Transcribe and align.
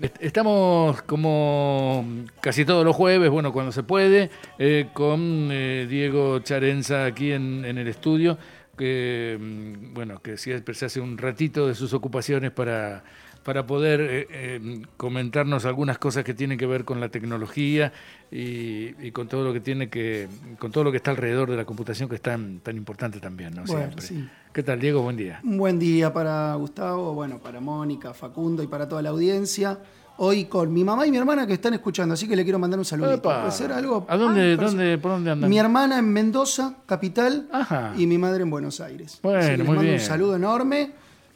Estamos 0.00 1.02
como 1.02 2.04
casi 2.40 2.64
todos 2.64 2.84
los 2.84 2.94
jueves, 2.94 3.30
bueno, 3.30 3.52
cuando 3.52 3.72
se 3.72 3.82
puede, 3.82 4.30
eh, 4.56 4.90
con 4.92 5.48
eh, 5.50 5.88
Diego 5.90 6.38
Charenza 6.38 7.04
aquí 7.04 7.32
en, 7.32 7.64
el 7.64 7.88
estudio, 7.88 8.38
que 8.76 9.36
mm, 9.40 9.94
bueno, 9.94 10.22
que 10.22 10.36
siempre 10.36 10.74
se 10.74 10.86
hace 10.86 11.00
un 11.00 11.18
ratito 11.18 11.66
de 11.66 11.74
sus 11.74 11.94
ocupaciones 11.94 12.52
para, 12.52 13.02
para 13.44 13.66
poder 13.66 14.00
eh, 14.00 14.26
eh, 14.30 14.82
comentarnos 14.96 15.64
algunas 15.64 15.98
cosas 15.98 16.24
que 16.24 16.34
tienen 16.34 16.58
que 16.58 16.66
ver 16.66 16.84
con 16.84 17.00
la 17.00 17.08
tecnología 17.08 17.92
y, 18.30 18.94
y, 19.06 19.10
con 19.12 19.26
todo 19.28 19.42
lo 19.44 19.52
que 19.52 19.60
tiene 19.60 19.88
que, 19.88 20.28
con 20.58 20.70
todo 20.70 20.84
lo 20.84 20.90
que 20.90 20.98
está 20.98 21.10
alrededor 21.12 21.50
de 21.50 21.56
la 21.56 21.64
computación 21.64 22.08
que 22.08 22.16
es 22.16 22.20
tan, 22.22 22.60
tan 22.60 22.76
importante 22.76 23.20
también, 23.20 23.54
¿no? 23.54 23.64
Bueno, 23.64 23.92
Siempre. 23.92 24.02
sí. 24.02 24.28
¿Qué 24.52 24.62
tal, 24.62 24.80
Diego? 24.80 25.02
Buen 25.02 25.16
día. 25.16 25.40
Un 25.44 25.56
buen 25.58 25.78
día 25.78 26.12
para 26.12 26.54
Gustavo, 26.56 27.14
bueno, 27.14 27.38
para 27.38 27.60
Mónica, 27.60 28.12
Facundo 28.12 28.62
y 28.62 28.66
para 28.66 28.88
toda 28.88 29.00
la 29.02 29.10
audiencia. 29.10 29.78
Hoy 30.20 30.46
con 30.46 30.72
mi 30.72 30.82
mamá 30.82 31.06
y 31.06 31.12
mi 31.12 31.16
hermana 31.16 31.46
que 31.46 31.52
están 31.52 31.74
escuchando, 31.74 32.14
así 32.14 32.26
que 32.26 32.34
le 32.34 32.42
quiero 32.42 32.58
mandar 32.58 32.80
un. 32.80 32.84
¿Puede 33.20 33.50
ser 33.52 33.70
algo? 33.70 34.04
¿A 34.08 34.16
dónde, 34.16 34.54
Ah, 34.58 34.62
dónde, 34.62 34.98
por 34.98 35.12
dónde 35.12 35.30
andan? 35.30 35.48
Mi 35.48 35.58
hermana 35.60 35.96
en 36.00 36.12
Mendoza, 36.12 36.74
capital, 36.86 37.48
Ajá. 37.52 37.92
y 37.96 38.04
mi 38.08 38.18
madre 38.18 38.42
en 38.42 38.50
Buenos 38.50 38.80
Aires. 38.80 39.20
Bueno, 39.22 39.38
Así 39.38 39.50
que 39.52 39.56
les 39.58 39.66
muy 39.66 39.76
mando 39.76 39.82
bien. 39.82 39.94
un 39.94 40.00
saludo 40.00 40.34
enorme. 40.34 40.90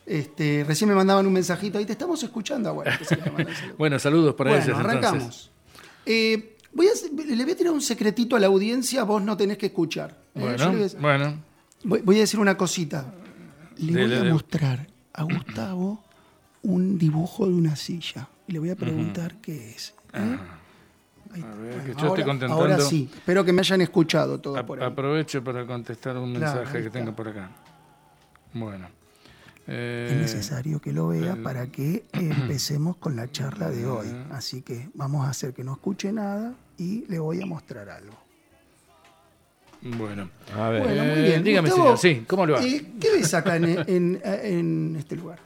Este, 0.04 0.64
recién 0.66 0.88
me 0.90 0.96
mandaban 0.96 1.26
un 1.26 1.32
mensajito 1.32 1.78
ahí, 1.78 1.84
te 1.86 1.92
estamos 1.92 2.22
escuchando. 2.22 2.82
Ah, 2.84 2.98
Bueno, 3.78 3.98
saludos 3.98 4.34
para 4.34 4.50
bueno, 4.50 4.64
ellos 4.64 4.78
arrancamos. 4.78 5.50
Eh, 6.04 6.56
voy 6.72 6.88
a, 6.88 6.90
le 7.34 7.44
voy 7.44 7.52
a 7.52 7.56
tirar 7.56 7.72
un 7.72 7.80
secretito 7.80 8.34
a 8.36 8.40
la 8.40 8.48
audiencia, 8.48 9.04
vos 9.04 9.22
no 9.22 9.36
tenés 9.36 9.58
que 9.58 9.66
escuchar. 9.66 10.10
Eh, 10.34 10.40
Bueno, 10.40 10.72
voy 10.72 10.82
a- 10.84 11.00
bueno. 11.00 11.34
Voy, 11.84 12.00
voy 12.02 12.16
a 12.16 12.20
decir 12.20 12.40
una 12.40 12.56
cosita. 12.56 13.12
Le 13.78 14.06
voy 14.06 14.14
a 14.28 14.32
mostrar 14.32 14.86
a 15.12 15.22
Gustavo 15.24 16.04
un 16.62 16.98
dibujo 16.98 17.46
de 17.46 17.54
una 17.54 17.74
silla. 17.76 18.28
Y 18.46 18.52
le 18.52 18.58
voy 18.58 18.70
a 18.70 18.76
preguntar 18.76 19.36
qué 19.40 19.70
es. 19.70 19.94
¿eh? 20.14 20.38
Ahí- 21.32 21.42
A 21.42 21.54
ver, 21.54 21.80
que 21.84 21.92
yo 21.92 21.98
ahora, 22.00 22.08
estoy 22.08 22.24
contentando. 22.24 22.54
ahora 22.62 22.80
sí. 22.80 23.08
Espero 23.14 23.44
que 23.44 23.52
me 23.52 23.60
hayan 23.60 23.80
escuchado 23.80 24.38
todo 24.40 24.56
A- 24.58 24.66
por 24.66 24.80
ahí. 24.82 24.86
Aprovecho 24.86 25.42
para 25.42 25.64
contestar 25.66 26.16
un 26.18 26.34
Claro, 26.34 26.56
mensaje 26.60 26.82
que 26.82 26.90
tengo 26.90 27.14
por 27.14 27.28
acá. 27.28 27.50
Bueno. 28.52 28.88
Eh, 29.68 30.08
Es 30.10 30.16
necesario 30.16 30.80
que 30.80 30.92
lo 30.92 31.08
vea 31.08 31.34
el- 31.34 31.42
para 31.42 31.68
que 31.68 32.04
empecemos 32.12 32.96
con 32.96 33.14
la 33.16 33.30
charla 33.30 33.70
de 33.70 33.86
hoy. 33.86 34.08
Así 34.30 34.62
que 34.62 34.88
vamos 34.94 35.26
a 35.26 35.30
hacer 35.30 35.52
que 35.54 35.62
no 35.64 35.72
escuche 35.72 36.12
nada 36.12 36.54
y 36.78 37.04
le 37.08 37.18
voy 37.18 37.40
a 37.40 37.46
mostrar 37.46 37.88
algo. 37.88 38.14
Bueno. 39.82 40.28
A 40.56 40.68
ver. 40.68 40.82
Bueno, 40.82 41.04
muy 41.04 41.18
Eh, 41.18 41.22
bien. 41.22 41.44
dígame, 41.44 41.68
Gustavo, 41.68 41.96
señor, 41.96 42.18
sí, 42.20 42.24
¿cómo 42.26 42.46
le 42.46 42.52
va? 42.52 42.64
eh, 42.64 42.84
¿Qué 43.00 43.12
ves 43.12 43.34
acá 43.34 43.56
en, 43.56 43.64
en- 43.88 44.20
en 44.24 44.96
este 44.96 45.16
lugar? 45.16 45.38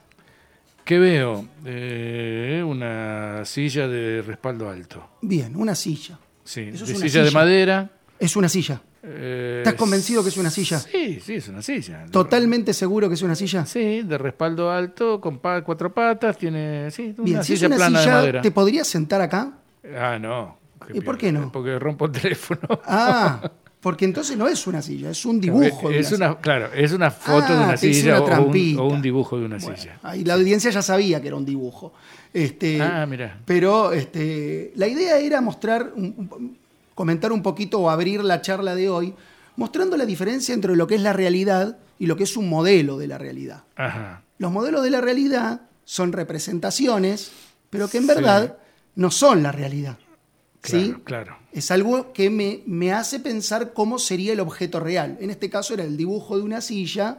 ¿Qué 0.84 0.98
veo? 0.98 1.46
Eh, 1.64 2.62
una 2.64 3.44
silla 3.44 3.88
de 3.88 4.22
respaldo 4.22 4.68
alto. 4.68 5.08
Bien, 5.22 5.56
una 5.56 5.74
silla. 5.74 6.18
Sí, 6.44 6.70
Eso 6.72 6.84
de 6.86 6.92
es 6.92 6.98
silla, 7.00 7.20
una 7.20 7.24
de 7.24 7.28
silla. 7.30 7.40
madera. 7.40 7.90
Es 8.18 8.34
una 8.36 8.48
silla. 8.48 8.80
eh, 9.02 9.56
¿Estás 9.64 9.74
convencido 9.74 10.22
que 10.22 10.30
es 10.30 10.36
una 10.38 10.50
silla? 10.50 10.78
Sí, 10.78 11.20
sí, 11.20 11.34
es 11.34 11.48
una 11.48 11.60
silla. 11.62 12.06
¿Totalmente 12.10 12.72
seguro 12.72 13.08
que 13.08 13.14
es 13.14 13.22
una 13.22 13.34
silla? 13.34 13.66
Sí, 13.66 14.02
de 14.02 14.18
respaldo 14.18 14.70
alto, 14.70 15.20
con 15.20 15.38
pa- 15.38 15.62
cuatro 15.62 15.92
patas, 15.92 16.36
tiene 16.38 16.90
sí, 16.90 17.14
una 17.18 17.24
Bien, 17.24 17.44
si 17.44 17.52
es 17.52 17.58
silla 17.58 17.68
una 17.68 17.76
plana 17.76 17.98
de 17.98 18.04
silla, 18.04 18.14
madera. 18.16 18.40
¿te 18.42 18.50
podrías 18.50 18.86
sentar 18.86 19.20
acá? 19.20 19.52
Ah, 19.98 20.18
no. 20.18 20.56
¿Y 20.94 21.00
por 21.00 21.18
qué 21.18 21.30
no? 21.32 21.50
Porque 21.52 21.78
rompo 21.78 22.06
el 22.06 22.12
teléfono. 22.12 22.60
Ah, 22.86 23.50
porque 23.80 24.04
entonces 24.04 24.36
no 24.36 24.48
es 24.48 24.66
una 24.66 24.82
silla, 24.82 25.10
es 25.10 25.24
un 25.26 25.40
dibujo. 25.40 25.90
de 25.90 25.98
es 26.00 26.10
una 26.10 26.30
una, 26.32 26.38
claro, 26.40 26.72
es 26.74 26.90
una 26.92 27.10
foto 27.10 27.46
Ah, 27.48 27.56
de 27.56 27.64
una 27.64 27.74
te 27.76 27.86
hice 27.88 28.00
silla 28.00 28.20
una 28.20 28.40
o 28.40 28.46
un, 28.46 28.78
o 28.78 28.86
un 28.88 29.02
dibujo 29.02 29.38
de 29.38 29.44
una 29.44 29.58
Bueno, 29.58 29.76
silla. 29.76 29.98
ahí 30.02 30.24
la 30.24 30.34
audiencia 30.34 30.70
ya 30.70 30.82
sabía 30.82 31.20
que 31.20 31.28
era 31.28 31.36
un 31.36 31.44
dibujo. 31.44 31.92
Este, 32.32 32.80
Ah, 32.82 33.06
mira. 33.06 33.38
Pero 33.44 33.92
este, 33.92 34.72
la 34.74 34.88
idea 34.88 35.18
era 35.18 35.40
mostrar, 35.40 35.92
un- 35.94 36.14
un- 36.16 36.58
comentar 36.96 37.30
un 37.30 37.42
poquito 37.42 37.78
o 37.78 37.90
abrir 37.90 38.24
la 38.24 38.40
charla 38.42 38.74
de 38.74 38.88
hoy, 38.90 39.14
mostrando 39.54 39.96
la 39.96 40.04
diferencia 40.06 40.52
entre 40.54 40.74
lo 40.74 40.88
que 40.88 40.96
es 40.96 41.02
la 41.02 41.12
realidad 41.12 41.78
y 42.00 42.06
lo 42.06 42.16
que 42.16 42.24
es 42.24 42.36
un 42.36 42.48
modelo 42.48 42.98
de 42.98 43.06
la 43.06 43.18
realidad. 43.18 43.62
Ajá. 43.76 44.22
Los 44.38 44.50
modelos 44.50 44.82
de 44.82 44.90
la 44.90 45.00
realidad 45.00 45.60
son 45.84 46.12
representaciones, 46.12 47.30
pero 47.70 47.86
que 47.88 47.98
en 47.98 48.04
Sí. 48.04 48.08
verdad 48.08 48.56
no 48.96 49.10
son 49.12 49.42
la 49.44 49.52
realidad. 49.52 49.98
¿Sí? 50.70 50.94
Claro. 51.04 51.36
Es 51.52 51.70
algo 51.70 52.12
que 52.12 52.28
me, 52.30 52.62
me 52.66 52.92
hace 52.92 53.18
pensar 53.20 53.72
cómo 53.72 53.98
sería 53.98 54.32
el 54.32 54.40
objeto 54.40 54.78
real. 54.80 55.16
En 55.20 55.30
este 55.30 55.48
caso 55.48 55.74
era 55.74 55.84
el 55.84 55.96
dibujo 55.96 56.36
de 56.36 56.42
una 56.44 56.60
silla, 56.60 57.18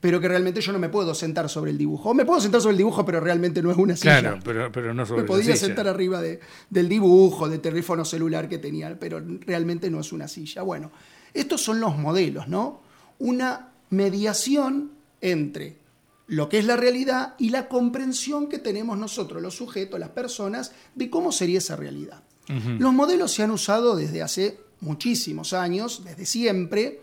pero 0.00 0.20
que 0.20 0.28
realmente 0.28 0.60
yo 0.60 0.72
no 0.72 0.78
me 0.78 0.88
puedo 0.88 1.14
sentar 1.14 1.48
sobre 1.48 1.70
el 1.70 1.78
dibujo. 1.78 2.10
O 2.10 2.14
me 2.14 2.24
puedo 2.24 2.40
sentar 2.40 2.60
sobre 2.60 2.72
el 2.72 2.78
dibujo, 2.78 3.04
pero 3.04 3.20
realmente 3.20 3.62
no 3.62 3.70
es 3.70 3.76
una 3.76 3.96
silla. 3.96 4.20
Claro, 4.20 4.38
pero, 4.44 4.72
pero 4.72 4.92
no 4.94 5.06
sobre 5.06 5.22
me 5.22 5.28
la 5.28 5.34
silla. 5.56 5.66
sentar 5.66 5.88
arriba 5.88 6.20
de- 6.20 6.40
del 6.70 6.88
dibujo, 6.88 7.48
del 7.48 7.60
teléfono 7.60 8.04
celular 8.04 8.48
que 8.48 8.58
tenía, 8.58 8.98
pero 8.98 9.22
realmente 9.46 9.90
no 9.90 10.00
es 10.00 10.12
una 10.12 10.26
silla. 10.28 10.62
Bueno, 10.62 10.90
estos 11.34 11.60
son 11.62 11.78
los 11.80 11.96
modelos, 11.96 12.48
¿no? 12.48 12.80
Una 13.18 13.68
mediación 13.90 14.90
entre 15.20 15.76
lo 16.26 16.48
que 16.48 16.58
es 16.58 16.64
la 16.66 16.76
realidad 16.76 17.34
y 17.38 17.50
la 17.50 17.68
comprensión 17.68 18.48
que 18.48 18.58
tenemos 18.58 18.98
nosotros, 18.98 19.40
los 19.40 19.54
sujetos, 19.56 19.98
las 19.98 20.10
personas, 20.10 20.72
de 20.94 21.08
cómo 21.08 21.32
sería 21.32 21.58
esa 21.58 21.74
realidad. 21.76 22.22
Los 22.78 22.92
modelos 22.92 23.32
se 23.32 23.42
han 23.42 23.50
usado 23.50 23.94
desde 23.94 24.22
hace 24.22 24.58
muchísimos 24.80 25.52
años, 25.52 26.02
desde 26.04 26.24
siempre, 26.24 27.02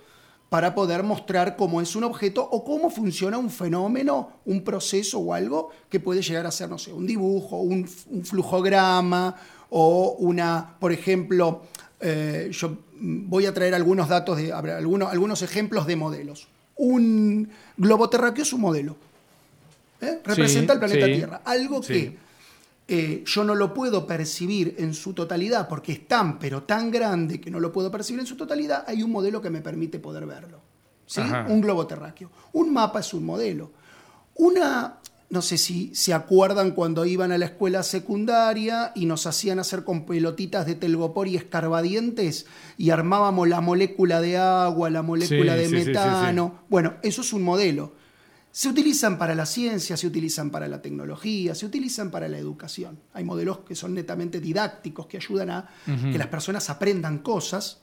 para 0.49 0.73
poder 0.73 1.03
mostrar 1.03 1.55
cómo 1.55 1.81
es 1.81 1.95
un 1.95 2.03
objeto 2.03 2.47
o 2.49 2.63
cómo 2.63 2.89
funciona 2.89 3.37
un 3.37 3.49
fenómeno, 3.49 4.39
un 4.45 4.63
proceso 4.63 5.19
o 5.19 5.33
algo 5.33 5.69
que 5.89 5.99
puede 5.99 6.21
llegar 6.21 6.45
a 6.45 6.51
ser, 6.51 6.69
no 6.69 6.77
sé, 6.77 6.93
un 6.93 7.05
dibujo, 7.05 7.57
un, 7.57 7.87
un 8.09 8.25
flujograma 8.25 9.35
o 9.69 10.15
una, 10.19 10.75
por 10.79 10.91
ejemplo, 10.91 11.63
eh, 11.99 12.49
yo 12.51 12.77
voy 12.99 13.45
a 13.45 13.53
traer 13.53 13.73
algunos 13.73 14.07
datos, 14.07 14.37
de, 14.37 14.53
algunos, 14.53 15.11
algunos 15.11 15.41
ejemplos 15.41 15.87
de 15.87 15.95
modelos. 15.95 16.47
Un 16.77 17.49
globo 17.77 18.09
terráqueo 18.09 18.43
es 18.43 18.53
un 18.53 18.61
modelo. 18.61 18.95
¿eh? 20.01 20.19
Representa 20.23 20.73
el 20.73 20.79
planeta 20.79 21.05
sí, 21.05 21.13
Tierra. 21.13 21.41
Algo 21.45 21.81
sí. 21.81 21.93
que 21.93 22.17
eh, 22.87 23.23
yo 23.25 23.43
no 23.43 23.55
lo 23.55 23.73
puedo 23.73 24.05
percibir 24.05 24.75
en 24.77 24.93
su 24.93 25.13
totalidad 25.13 25.67
porque 25.67 25.91
es 25.91 26.07
tan, 26.07 26.37
pero 26.37 26.63
tan 26.63 26.91
grande 26.91 27.41
que 27.41 27.49
no 27.49 27.59
lo 27.59 27.71
puedo 27.71 27.89
percibir 27.89 28.19
en 28.19 28.27
su 28.27 28.37
totalidad, 28.37 28.83
hay 28.87 29.01
un 29.01 29.11
modelo 29.11 29.41
que 29.41 29.49
me 29.49 29.61
permite 29.61 29.99
poder 29.99 30.25
verlo. 30.25 30.61
¿sí? 31.07 31.21
Ajá. 31.21 31.45
Un 31.49 31.61
globo 31.61 31.87
terráqueo. 31.87 32.29
Un 32.53 32.71
mapa 32.71 32.99
es 32.99 33.13
un 33.13 33.25
modelo. 33.25 33.71
Una, 34.35 34.99
no 35.29 35.41
sé 35.41 35.57
si 35.57 35.95
se 35.95 36.13
acuerdan 36.13 36.71
cuando 36.71 37.05
iban 37.05 37.31
a 37.31 37.39
la 37.39 37.45
escuela 37.45 37.81
secundaria 37.81 38.91
y 38.93 39.07
nos 39.07 39.25
hacían 39.25 39.57
hacer 39.57 39.83
con 39.83 40.05
pelotitas 40.05 40.67
de 40.67 40.75
telgopor 40.75 41.27
y 41.27 41.37
escarbadientes 41.37 42.45
y 42.77 42.91
armábamos 42.91 43.47
la 43.47 43.61
molécula 43.61 44.21
de 44.21 44.37
agua, 44.37 44.91
la 44.91 45.01
molécula 45.01 45.53
Sí, 45.55 45.59
de 45.59 45.69
sí, 45.69 45.75
metano. 45.75 46.59
Bueno, 46.69 46.95
eso 47.01 47.21
es 47.21 47.33
un 47.33 47.41
modelo. 47.41 47.93
Se 48.57 48.69
utilizan 48.69 49.17
para 49.17 49.35
la 49.35 49.45
ciencia, 49.45 49.97
se 49.97 50.07
utilizan 50.07 50.49
para 50.49 50.69
la 50.69 50.81
tecnología, 50.81 51.53
se 51.55 51.65
utilizan 51.65 52.09
para 52.09 52.29
la 52.29 52.37
educación. 52.37 52.97
Hay 53.13 53.25
modelos 53.25 53.59
que 53.67 53.75
son 53.75 53.93
netamente 53.93 54.39
didácticos, 54.39 55.07
que 55.07 55.17
ayudan 55.17 55.49
a 55.49 55.69
que 55.85 56.17
las 56.17 56.27
personas 56.27 56.69
aprendan 56.69 57.17
cosas. 57.19 57.81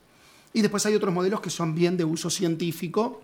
Y 0.54 0.62
después 0.62 0.86
hay 0.86 0.94
otros 0.94 1.12
modelos 1.12 1.42
que 1.42 1.50
son 1.50 1.74
bien 1.74 1.98
de 1.98 2.06
uso 2.06 2.30
científico 2.30 3.20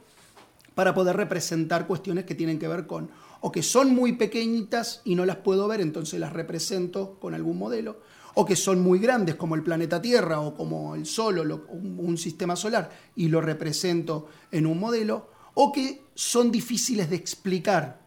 para 0.75 0.92
poder 0.94 1.16
representar 1.16 1.86
cuestiones 1.86 2.26
que 2.26 2.34
tienen 2.34 2.59
que 2.59 2.69
ver 2.69 2.86
con, 2.86 3.09
o 3.41 3.50
que 3.50 3.62
son 3.62 3.94
muy 3.94 4.12
pequeñitas 4.12 5.00
y 5.06 5.15
no 5.15 5.25
las 5.25 5.36
puedo 5.36 5.66
ver, 5.69 5.80
entonces 5.80 6.20
las 6.20 6.34
represento 6.34 7.19
con 7.19 7.32
algún 7.32 7.56
modelo, 7.56 7.98
o 8.34 8.44
que 8.44 8.56
son 8.56 8.82
muy 8.82 8.98
grandes 8.98 9.36
como 9.36 9.54
el 9.54 9.62
planeta 9.62 10.03
Tierra 10.03 10.41
o 10.41 10.54
como 10.54 10.94
el 10.94 11.06
Sol 11.06 11.38
o 11.38 11.44
lo- 11.44 11.65
un, 11.70 11.97
un 11.98 12.19
sistema 12.19 12.56
solar 12.56 12.91
y 13.16 13.28
lo 13.28 13.41
represento 13.41 14.28
en 14.53 14.66
un 14.66 14.78
modelo, 14.78 15.38
o 15.61 15.73
que 15.73 16.03
son 16.15 16.53
difíciles 16.53 17.11
de 17.11 17.17
explicar 17.17 17.99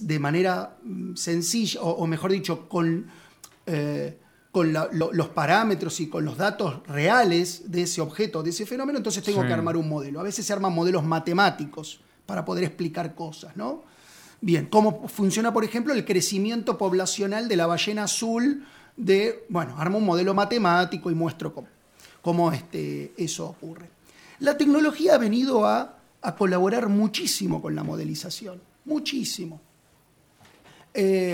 de 0.00 0.18
manera 0.18 0.76
mm, 0.82 1.14
sencilla, 1.14 1.80
o, 1.82 1.90
o 2.02 2.06
mejor 2.08 2.32
dicho, 2.32 2.68
con, 2.68 3.06
eh, 3.66 4.18
con 4.50 4.72
la- 4.72 4.88
lo- 4.92 5.12
los 5.12 5.28
parámetros 5.28 6.00
y 6.00 6.08
con 6.08 6.24
los 6.24 6.36
datos 6.36 6.80
reales 6.88 7.70
de 7.70 7.82
ese 7.82 8.00
objeto, 8.00 8.42
de 8.42 8.50
ese 8.50 8.66
fenómeno, 8.66 8.98
entonces 8.98 9.22
tengo 9.22 9.42
Sí. 9.42 9.46
que 9.46 9.52
armar 9.52 9.76
un 9.76 9.88
modelo. 9.88 10.18
A 10.18 10.24
veces 10.24 10.46
se 10.46 10.52
arman 10.52 10.72
modelos 10.72 11.04
matemáticos 11.04 12.00
para 12.26 12.44
poder 12.44 12.64
explicar 12.64 13.14
cosas, 13.14 13.56
¿no? 13.56 13.84
Bien, 14.40 14.66
¿cómo 14.66 15.06
funciona, 15.08 15.52
por 15.52 15.62
ejemplo, 15.64 15.92
el 15.94 16.04
crecimiento 16.04 16.76
poblacional 16.76 17.46
de 17.46 17.56
la 17.56 17.66
ballena 17.66 18.04
azul? 18.04 18.64
De, 18.96 19.44
bueno, 19.48 19.76
armo 19.78 19.98
un 19.98 20.04
modelo 20.04 20.34
matemático 20.34 21.10
y 21.10 21.14
muestro 21.14 21.52
cómo, 21.54 21.68
cómo 22.22 22.50
este, 22.52 23.12
eso 23.16 23.46
ocurre. 23.46 23.88
La 24.40 24.56
tecnología 24.56 25.14
ha 25.14 25.18
venido 25.18 25.64
a, 25.66 25.98
a 26.24 26.34
colaborar 26.34 26.88
muchísimo 26.88 27.62
con 27.62 27.74
la 27.74 27.84
modelización, 27.84 28.60
muchísimo. 28.84 29.60
Eh, 30.92 31.32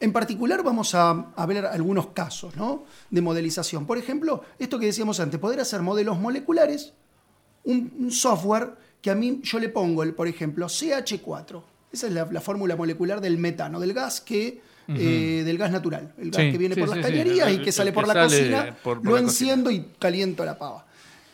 en 0.00 0.12
particular 0.12 0.62
vamos 0.62 0.94
a, 0.94 1.32
a 1.34 1.46
ver 1.46 1.64
algunos 1.64 2.08
casos 2.08 2.56
¿no? 2.56 2.84
de 3.10 3.20
modelización. 3.22 3.86
Por 3.86 3.98
ejemplo, 3.98 4.42
esto 4.58 4.78
que 4.78 4.86
decíamos 4.86 5.20
antes, 5.20 5.40
poder 5.40 5.60
hacer 5.60 5.80
modelos 5.82 6.18
moleculares, 6.18 6.92
un, 7.64 7.92
un 7.98 8.10
software 8.10 8.74
que 9.00 9.10
a 9.10 9.14
mí 9.14 9.40
yo 9.42 9.58
le 9.58 9.68
pongo, 9.68 10.02
el, 10.02 10.14
por 10.14 10.28
ejemplo, 10.28 10.66
CH4. 10.66 11.62
Esa 11.92 12.06
es 12.08 12.12
la, 12.12 12.26
la 12.30 12.40
fórmula 12.40 12.76
molecular 12.76 13.20
del 13.20 13.38
metano, 13.38 13.80
del 13.80 13.94
gas 13.94 14.20
que 14.20 14.60
eh, 14.88 15.42
del 15.46 15.56
gas 15.56 15.70
natural, 15.70 16.12
el 16.18 16.30
gas 16.30 16.42
que 16.42 16.58
viene 16.58 16.76
por 16.76 16.88
las 16.88 16.98
cañerías 16.98 17.50
y 17.52 17.58
que 17.58 17.72
sale 17.72 17.92
por 17.92 18.06
la 18.06 18.24
cocina, 18.24 18.76
lo 19.02 19.16
enciendo 19.16 19.70
y 19.70 19.86
caliento 19.98 20.44
la 20.44 20.58
pava. 20.58 20.86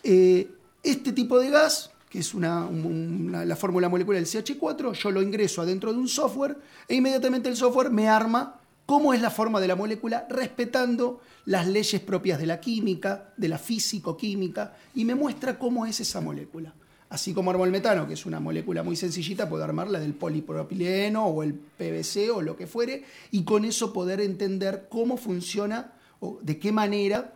Eh, 0.04 0.48
este 0.82 1.12
tipo 1.12 1.38
de 1.40 1.50
gas, 1.50 1.90
que 2.10 2.18
es 2.18 2.34
una, 2.34 2.68
la 2.68 3.56
fórmula 3.56 3.88
molecular 3.88 4.20
del 4.20 4.28
CH4, 4.28 4.92
yo 4.94 5.10
lo 5.12 5.22
ingreso 5.22 5.62
adentro 5.62 5.92
de 5.92 5.98
un 5.98 6.08
software 6.08 6.56
e 6.88 6.96
inmediatamente 6.96 7.48
el 7.48 7.56
software 7.56 7.90
me 7.90 8.08
arma 8.08 8.60
cómo 8.84 9.14
es 9.14 9.22
la 9.22 9.30
forma 9.30 9.60
de 9.60 9.68
la 9.68 9.76
molécula 9.76 10.26
respetando 10.28 11.20
las 11.44 11.68
leyes 11.68 12.00
propias 12.00 12.40
de 12.40 12.46
la 12.46 12.60
química, 12.60 13.32
de 13.36 13.48
la 13.48 13.58
físico-química, 13.58 14.74
y 14.96 15.04
me 15.04 15.14
muestra 15.14 15.56
cómo 15.56 15.86
es 15.86 16.00
esa 16.00 16.20
molécula. 16.20 16.74
Así 17.10 17.32
como 17.32 17.52
armo 17.52 17.64
el 17.64 17.70
metano, 17.70 18.08
que 18.08 18.14
es 18.14 18.26
una 18.26 18.40
molécula 18.40 18.82
muy 18.82 18.96
sencillita, 18.96 19.48
puedo 19.48 19.62
armarla 19.62 20.00
del 20.00 20.14
polipropileno 20.14 21.26
o 21.26 21.44
el 21.44 21.54
PVC 21.54 22.30
o 22.34 22.42
lo 22.42 22.56
que 22.56 22.66
fuere, 22.66 23.04
y 23.30 23.44
con 23.44 23.64
eso 23.64 23.92
poder 23.92 24.20
entender 24.20 24.88
cómo 24.88 25.16
funciona 25.16 25.92
o 26.18 26.40
de 26.42 26.58
qué 26.58 26.72
manera 26.72 27.34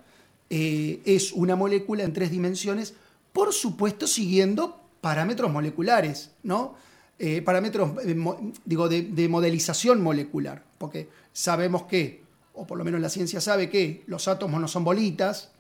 eh, 0.51 1.01
es 1.05 1.33
una 1.33 1.55
molécula 1.55 2.03
en 2.03 2.13
tres 2.13 2.33
dimensiones, 2.33 2.95
por 3.35 3.53
supuesto 3.53 4.07
siguiendo 4.07 4.81
parámetros 5.03 5.53
moleculares, 5.53 6.31
¿no? 6.45 6.77
Eh, 7.19 7.43
parámetros, 7.43 7.91
eh, 8.05 8.17
digo, 8.65 8.89
de 8.89 9.29
modelización 9.29 10.01
molecular, 10.01 10.63
porque 10.79 11.11
sabemos 11.33 11.83
que, 11.83 12.23
o 12.55 12.67
por 12.67 12.79
lo 12.79 12.85
menos 12.85 13.01
la 13.01 13.11
ciencia 13.11 13.41
sabe 13.41 13.69
que 13.69 14.05
los 14.07 14.29
átomos 14.29 14.61
no 14.61 14.69
son 14.69 14.85
bolitas, 14.85 15.51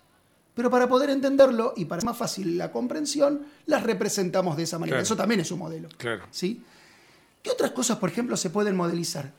pero 0.55 0.71
para 0.71 0.89
poder 0.89 1.11
entenderlo 1.11 1.75
y 1.77 1.85
para 1.85 2.03
más 2.03 2.17
fácil 2.17 2.57
la 2.57 2.71
comprensión, 2.71 3.45
las 3.67 3.83
representamos 3.83 4.57
de 4.57 4.63
esa 4.63 4.79
manera. 4.79 5.01
Eso 5.01 5.17
también 5.17 5.41
es 5.41 5.51
un 5.51 5.59
modelo. 5.59 5.89
Claro. 5.99 6.25
¿sí? 6.31 6.63
¿Qué 7.43 7.51
otras 7.51 7.73
cosas, 7.73 7.99
por 7.99 8.09
ejemplo, 8.09 8.37
se 8.37 8.51
pueden 8.51 8.77
modelizar? 8.77 9.33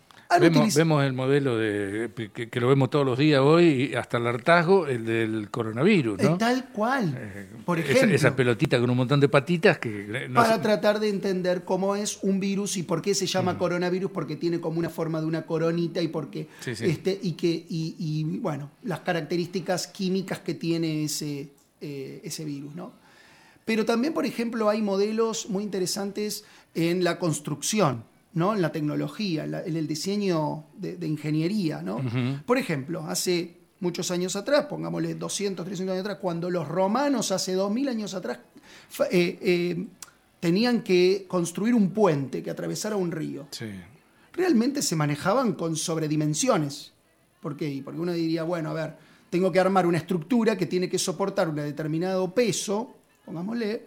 Vemos, 0.75 1.03
el 1.03 1.13
modelo 1.13 1.57
de 1.57 2.09
que, 2.33 2.59
lo 2.59 2.67
vemos 2.67 2.89
todos 2.89 3.05
los 3.05 3.17
días 3.17 3.41
hoy, 3.41 3.93
hasta 3.93 4.17
el 4.17 4.27
hartazgo, 4.27 4.87
el 4.87 5.05
del 5.05 5.49
coronavirus. 5.49 6.21
¿no? 6.21 6.37
Tal 6.37 6.69
cual. 6.69 7.15
Eh, 7.17 7.47
por 7.63 7.79
ejemplo. 7.79 8.15
Esa, 8.15 8.35
pelotita 8.35 8.79
con 8.79 8.89
un 8.89 8.97
montón 8.97 9.19
de 9.19 9.29
patitas 9.29 9.77
que. 9.77 10.27
para 10.33 10.61
tratar 10.61 10.99
de 10.99 11.09
entender 11.09 11.63
cómo 11.63 11.95
es 11.95 12.19
un 12.23 12.39
virus 12.39 12.77
y 12.77 12.83
por 12.83 13.01
qué 13.01 13.13
se 13.13 13.27
llama 13.27 13.57
coronavirus, 13.57 14.11
porque 14.11 14.35
tiene 14.35 14.59
como 14.59 14.79
una 14.79 14.89
forma 14.89 15.21
de 15.21 15.27
una 15.27 15.45
coronita 15.45 16.01
y 16.01 16.07
porque. 16.07 16.47
Este, 16.65 17.17
y 17.21 17.33
que, 17.33 17.65
y, 17.69 18.23
bueno, 18.39 18.71
las 18.83 19.01
características 19.01 19.87
químicas 19.87 20.39
que 20.39 20.55
tiene 20.55 21.03
ese, 21.03 21.49
eh, 21.81 22.21
ese 22.23 22.43
virus, 22.45 22.75
¿no? 22.75 22.93
Pero 23.63 23.85
también, 23.85 24.13
por 24.13 24.25
ejemplo, 24.25 24.69
hay 24.69 24.81
modelos 24.81 25.49
muy 25.49 25.63
interesantes 25.63 26.45
en 26.73 27.03
la 27.03 27.17
construcción 27.19 28.03
¿no? 28.35 28.53
en 28.53 28.61
la 28.61 28.71
tecnología, 28.71 29.45
en, 29.45 29.75
el 29.75 29.87
diseño 29.87 30.65
de, 30.77 31.07
ingeniería. 31.07 31.81
¿no? 31.81 32.01
Por 32.45 32.57
ejemplo, 32.57 33.05
hace 33.07 33.57
muchos 33.79 34.11
años 34.11 34.35
atrás, 34.35 34.65
pongámosle 34.65 35.15
200, 35.15 35.65
300 35.65 35.93
años 35.93 36.05
atrás, 36.05 36.19
cuando 36.21 36.49
los 36.49 36.67
romanos 36.67 37.31
hace 37.31 37.53
2000 37.53 37.89
años 37.89 38.13
atrás 38.13 38.39
eh, 39.11 39.39
eh, 39.41 39.87
tenían 40.39 40.81
que 40.81 41.25
construir 41.27 41.73
un 41.73 41.91
puente 41.91 42.43
que 42.43 42.51
atravesara 42.51 42.95
un 42.95 43.11
río, 43.11 43.47
realmente 44.33 44.81
se 44.81 44.95
manejaban 44.95 45.53
con 45.53 45.75
sobredimensiones. 45.75 46.91
¿Por 47.41 47.55
qué? 47.55 47.81
Porque 47.83 47.99
uno 47.99 48.11
diría, 48.11 48.43
bueno, 48.43 48.71
a 48.71 48.73
ver, 48.73 48.95
tengo 49.29 49.51
que 49.51 49.59
armar 49.59 49.85
una 49.85 49.97
estructura 49.97 50.57
que 50.57 50.65
tiene 50.65 50.89
que 50.89 50.99
soportar 50.99 51.47
un 51.47 51.55
determinado 51.55 52.33
peso, 52.33 52.95
pongámosle, 53.23 53.85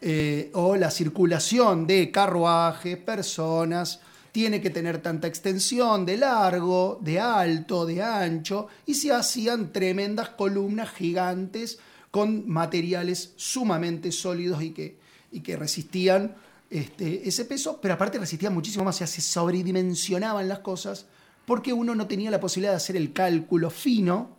eh, 0.00 0.50
o 0.54 0.76
la 0.76 0.90
circulación 0.90 1.86
de 1.86 2.10
carruajes, 2.10 2.98
personas, 2.98 4.00
tiene 4.32 4.60
que 4.60 4.70
tener 4.70 5.00
tanta 5.00 5.28
extensión 5.28 6.04
de 6.04 6.16
largo, 6.16 6.98
de 7.00 7.20
alto, 7.20 7.86
de 7.86 8.02
ancho, 8.02 8.66
y 8.84 8.94
se 8.94 9.12
hacían 9.12 9.72
tremendas 9.72 10.30
columnas 10.30 10.90
gigantes 10.90 11.78
con 12.10 12.48
materiales 12.48 13.32
sumamente 13.36 14.10
sólidos 14.10 14.62
y 14.62 14.70
que, 14.70 14.98
y 15.30 15.40
que 15.40 15.56
resistían 15.56 16.34
este, 16.70 17.28
ese 17.28 17.44
peso, 17.44 17.78
pero 17.80 17.94
aparte 17.94 18.18
resistían 18.18 18.54
muchísimo 18.54 18.84
más, 18.84 18.96
o 18.96 18.98
sea, 18.98 19.06
se 19.06 19.20
sobredimensionaban 19.20 20.48
las 20.48 20.58
cosas 20.60 21.06
porque 21.46 21.72
uno 21.72 21.94
no 21.94 22.06
tenía 22.06 22.30
la 22.30 22.40
posibilidad 22.40 22.72
de 22.72 22.78
hacer 22.78 22.96
el 22.96 23.12
cálculo 23.12 23.70
fino 23.70 24.36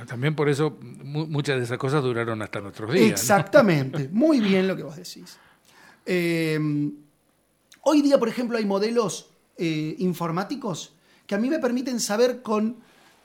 Ah, 0.00 0.06
también 0.06 0.36
por 0.36 0.48
eso 0.48 0.78
muchas 0.80 1.58
de 1.58 1.64
esas 1.64 1.78
cosas 1.78 2.02
duraron 2.02 2.40
hasta 2.42 2.60
nuestros 2.60 2.92
días. 2.92 3.20
Exactamente, 3.20 4.08
muy 4.12 4.40
bien 4.40 4.68
lo 4.68 4.76
que 4.76 4.82
vos 4.82 4.96
decís. 4.96 5.36
Em, 6.06 6.92
hoy 7.82 8.02
día, 8.02 8.18
por 8.18 8.28
ejemplo, 8.28 8.56
hay 8.56 8.64
modelos 8.64 9.30
eh, 9.56 9.96
informáticos 9.98 10.92
que 11.26 11.34
a 11.34 11.38
mí 11.38 11.48
me 11.48 11.58
permiten 11.58 11.98
saber 11.98 12.42
con 12.42 12.76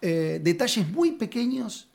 eh, 0.02 0.40
detalles 0.42 0.90
muy 0.90 1.12
pequeños 1.12 1.88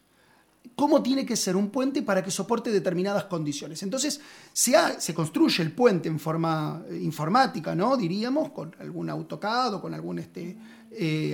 cómo 0.76 1.02
tiene 1.02 1.24
que 1.24 1.36
ser 1.36 1.56
un 1.56 1.70
puente 1.70 2.02
para 2.02 2.22
que 2.22 2.30
soporte 2.30 2.70
determinadas 2.70 3.24
condiciones. 3.24 3.82
Entonces, 3.82 4.20
se, 4.52 4.74
se 4.98 5.14
construye 5.14 5.62
el 5.62 5.72
puente 5.72 6.08
en 6.08 6.20
forma 6.20 6.82
eh, 6.88 6.98
informática, 7.02 7.74
¿no? 7.74 7.96
Diríamos, 7.96 8.50
con 8.50 8.74
algún 8.78 9.08
AutoCAD 9.08 9.74
o 9.74 9.80
con 9.80 9.94
algún, 9.94 10.18
este, 10.18 10.56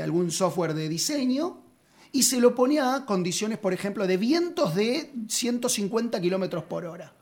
algún 0.03 0.31
software 0.31 0.75
de 0.75 0.89
diseño, 0.89 1.70
y 2.13 2.25
se 2.25 2.41
lo 2.41 2.55
ponía 2.55 2.95
a 2.95 3.07
condiciones, 3.07 3.59
por 3.59 3.73
ejemplo, 3.73 4.07
de 4.07 4.17
vientos 4.17 4.75
de 4.75 5.13
150 5.29 6.21
kilómetros 6.21 6.65
por 6.65 6.85
hora. 6.85 7.13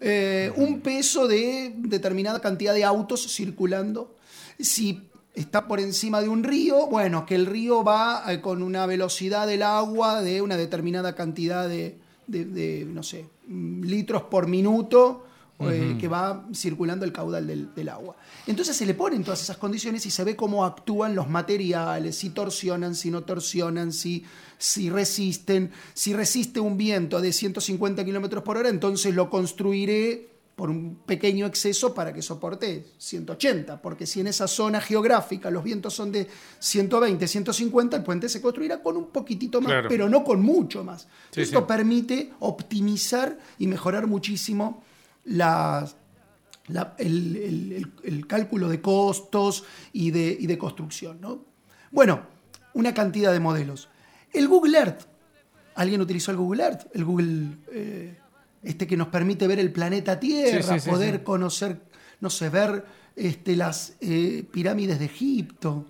Eh, 0.00 0.52
un 0.56 0.80
peso 0.80 1.28
de 1.28 1.74
determinada 1.76 2.40
cantidad 2.40 2.74
de 2.74 2.84
autos 2.84 3.34
circulando. 3.34 4.16
Si 4.58 5.08
está 5.34 5.66
por 5.66 5.80
encima 5.80 6.20
de 6.22 6.28
un 6.28 6.42
río, 6.42 6.86
bueno, 6.86 7.26
que 7.26 7.34
el 7.34 7.46
río 7.46 7.84
va 7.84 8.24
eh, 8.32 8.40
con 8.40 8.62
una 8.62 8.86
velocidad 8.86 9.46
del 9.46 9.62
agua 9.62 10.22
de 10.22 10.40
una 10.42 10.56
determinada 10.56 11.14
cantidad 11.14 11.68
de, 11.68 11.96
no 12.88 13.02
sé, 13.02 13.26
litros 13.48 14.22
por 14.22 14.46
minuto 14.46 15.23
eh, 15.60 15.96
que 16.00 16.08
va 16.08 16.46
circulando 16.52 17.04
el 17.04 17.12
caudal 17.12 17.46
del, 17.46 17.88
agua. 17.88 18.16
Entonces 18.46 18.76
se 18.76 18.84
le 18.84 18.94
ponen 18.94 19.22
todas 19.22 19.40
esas 19.40 19.56
condiciones 19.56 20.04
y 20.04 20.10
se 20.10 20.24
ve 20.24 20.34
cómo 20.34 20.64
actúan 20.64 21.14
los 21.14 21.28
materiales, 21.28 22.16
si 22.16 22.30
torsionan, 22.30 22.96
si 22.96 23.10
no 23.10 23.22
torsionan, 23.22 23.92
si, 23.92 24.24
si 24.58 24.90
resisten. 24.90 25.70
Si 25.94 26.12
resiste 26.12 26.58
un 26.58 26.76
viento 26.76 27.20
de 27.20 27.32
150 27.32 28.04
kilómetros 28.04 28.42
por 28.42 28.56
hora, 28.56 28.68
entonces 28.68 29.14
lo 29.14 29.30
construiré 29.30 30.34
por 30.56 30.70
un 30.70 30.96
pequeño 31.06 31.46
exceso 31.46 31.94
para 31.94 32.12
que 32.12 32.22
soporte 32.22 32.86
180, 32.98 33.80
porque 33.80 34.06
si 34.06 34.20
en 34.20 34.28
esa 34.28 34.46
zona 34.48 34.80
geográfica 34.80 35.50
los 35.50 35.64
vientos 35.64 35.94
son 35.94 36.12
de 36.12 36.28
120, 36.58 37.26
150, 37.26 37.96
el 37.96 38.02
puente 38.02 38.28
se 38.28 38.40
construirá 38.40 38.82
con 38.82 38.96
un 38.96 39.06
poquitito 39.06 39.60
más, 39.60 39.84
pero 39.88 40.08
no 40.08 40.22
con 40.22 40.42
mucho 40.42 40.84
más. 40.84 41.08
Esto 41.34 41.66
permite 41.66 42.32
optimizar 42.40 43.38
y 43.58 43.66
mejorar 43.66 44.06
muchísimo 44.06 44.82
el, 46.98 48.26
cálculo 48.26 48.68
de 48.68 48.80
costos 48.80 49.64
y 49.92 50.10
de, 50.10 50.58
construcción. 50.58 51.20
¿no? 51.20 51.44
Bueno, 51.90 52.22
una 52.74 52.94
cantidad 52.94 53.32
de 53.32 53.40
modelos. 53.40 53.88
El 54.32 54.48
Google 54.48 54.78
Earth. 54.78 55.02
¿Alguien 55.76 56.00
utilizó 56.00 56.30
el 56.30 56.36
Google 56.36 56.62
Earth? 56.62 56.86
El 56.94 57.04
Google, 57.04 57.58
eh, 57.72 58.16
este 58.62 58.86
que 58.86 58.96
nos 58.96 59.08
permite 59.08 59.46
ver 59.46 59.58
el 59.58 59.72
planeta 59.72 60.18
Tierra, 60.20 60.76
poder 60.78 61.24
conocer, 61.24 61.80
no 62.20 62.30
sé, 62.30 62.48
ver 62.48 62.84
este, 63.16 63.56
las 63.56 63.94
eh, 64.00 64.44
pirámides 64.50 64.98
de 64.98 65.04
Egipto, 65.06 65.86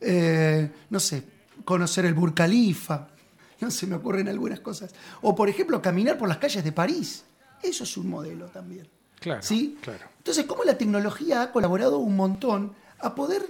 eh, 0.00 0.70
no 0.90 1.00
sé, 1.00 1.22
conocer 1.64 2.06
el 2.06 2.14
Burj 2.14 2.34
Khalifa. 2.34 3.08
No 3.58 3.70
se 3.70 3.86
me 3.86 3.94
ocurren 3.94 4.28
algunas 4.28 4.60
cosas. 4.60 4.94
O, 5.22 5.34
por 5.34 5.48
ejemplo, 5.48 5.80
caminar 5.80 6.18
por 6.18 6.28
las 6.28 6.36
calles 6.36 6.62
de 6.62 6.72
París. 6.72 7.24
Eso 7.62 7.84
es 7.84 7.96
un 7.96 8.08
modelo 8.08 8.46
también. 8.46 8.88
Claro, 9.20 9.42
¿sí? 9.42 9.78
claro. 9.80 10.06
Entonces, 10.18 10.44
cómo 10.44 10.64
la 10.64 10.76
tecnología 10.78 11.42
ha 11.42 11.52
colaborado 11.52 11.98
un 11.98 12.16
montón 12.16 12.72
a 12.98 13.14
poder, 13.14 13.42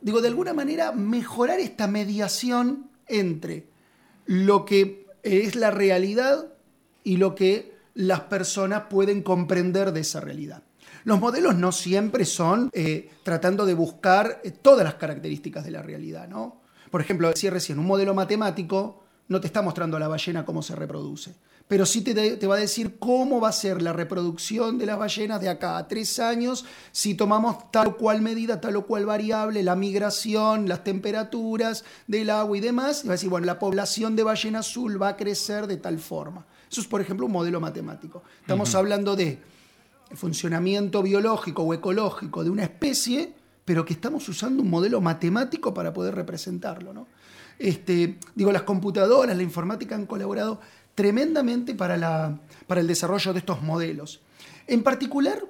digo, 0.00 0.20
de 0.20 0.28
alguna 0.28 0.52
manera 0.52 0.92
mejorar 0.92 1.60
esta 1.60 1.86
mediación 1.86 2.90
entre 3.06 3.66
lo 4.26 4.64
que 4.64 5.06
es 5.22 5.54
la 5.54 5.70
realidad 5.70 6.46
y 7.04 7.16
lo 7.16 7.34
que 7.34 7.74
las 7.94 8.20
personas 8.20 8.84
pueden 8.88 9.22
comprender 9.22 9.92
de 9.92 10.00
esa 10.00 10.20
realidad. 10.20 10.62
Los 11.04 11.20
modelos 11.20 11.56
no 11.56 11.72
siempre 11.72 12.24
son 12.24 12.70
eh, 12.72 13.10
tratando 13.24 13.66
de 13.66 13.74
buscar 13.74 14.40
eh, 14.44 14.50
todas 14.50 14.84
las 14.84 14.94
características 14.94 15.64
de 15.64 15.72
la 15.72 15.82
realidad, 15.82 16.28
¿no? 16.28 16.60
Por 16.90 17.00
ejemplo, 17.00 17.28
decía 17.28 17.50
recién, 17.50 17.78
un 17.78 17.86
modelo 17.86 18.14
matemático 18.14 19.02
no 19.28 19.40
te 19.40 19.46
está 19.46 19.62
mostrando 19.62 19.96
a 19.96 20.00
la 20.00 20.08
ballena 20.08 20.44
cómo 20.44 20.62
se 20.62 20.76
reproduce 20.76 21.34
pero 21.72 21.86
sí 21.86 22.02
te, 22.02 22.46
va 22.46 22.56
a 22.56 22.58
decir 22.58 22.98
cómo 22.98 23.40
va 23.40 23.48
a 23.48 23.52
ser 23.52 23.80
la 23.80 23.94
reproducción 23.94 24.76
de 24.76 24.84
las 24.84 24.98
ballenas 24.98 25.40
de 25.40 25.48
acá 25.48 25.78
a 25.78 25.88
tres 25.88 26.18
años 26.18 26.66
si 26.90 27.14
tomamos 27.14 27.70
tal 27.70 27.86
o 27.86 27.96
cual 27.96 28.20
medida, 28.20 28.60
tal 28.60 28.76
o 28.76 28.84
cual 28.84 29.06
variable, 29.06 29.62
la 29.62 29.74
migración, 29.74 30.68
las 30.68 30.84
temperaturas 30.84 31.82
del 32.06 32.28
agua 32.28 32.58
y 32.58 32.60
demás. 32.60 33.04
Y 33.04 33.08
va 33.08 33.14
a 33.14 33.16
decir, 33.16 33.30
bueno, 33.30 33.46
la 33.46 33.58
población 33.58 34.16
de 34.16 34.22
ballena 34.22 34.58
azul 34.58 35.00
va 35.00 35.08
a 35.08 35.16
crecer 35.16 35.66
de 35.66 35.78
tal 35.78 35.98
forma. 35.98 36.44
Eso 36.70 36.82
es, 36.82 36.86
por 36.86 37.00
ejemplo, 37.00 37.24
un 37.24 37.32
modelo 37.32 37.58
matemático. 37.58 38.22
Estamos 38.42 38.74
hablando 38.74 39.16
de 39.16 39.38
funcionamiento 40.12 41.02
biológico 41.02 41.62
o 41.62 41.72
ecológico 41.72 42.44
de 42.44 42.50
una 42.50 42.64
especie 42.64 43.32
pero 43.64 43.84
que 43.84 43.92
estamos 43.92 44.28
usando 44.28 44.62
un 44.62 44.70
modelo 44.70 45.00
matemático 45.00 45.72
para 45.72 45.92
poder 45.92 46.14
representarlo. 46.14 46.92
¿no? 46.92 47.06
Este, 47.58 48.18
digo, 48.34 48.50
las 48.50 48.62
computadoras, 48.62 49.36
la 49.36 49.42
informática 49.42 49.94
han 49.94 50.06
colaborado 50.06 50.60
tremendamente 50.94 51.74
para, 51.74 51.96
la, 51.96 52.38
para 52.66 52.80
el 52.80 52.86
desarrollo 52.86 53.32
de 53.32 53.40
estos 53.40 53.62
modelos. 53.62 54.20
En 54.66 54.82
particular, 54.82 55.42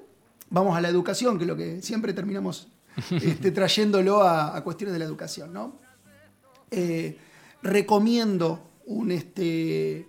vamos 0.49 0.77
a 0.77 0.81
la 0.81 0.89
educación, 0.89 1.37
que 1.37 1.43
es 1.43 1.47
lo 1.47 1.57
que 1.57 1.81
siempre 1.81 2.13
terminamos 2.13 2.67
este, 3.11 3.51
trayéndolo 3.51 4.23
a, 4.23 4.63
cuestiones 4.63 4.93
de 4.93 4.99
la 4.99 5.05
educación. 5.05 5.51
¿no? 5.53 5.79
Eh, 6.71 7.17
recomiendo 7.61 8.69
un, 8.85 9.11
este, 9.11 10.07